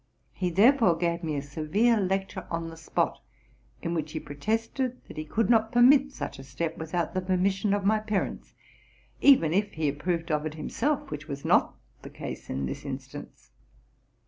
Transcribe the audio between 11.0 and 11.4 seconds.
which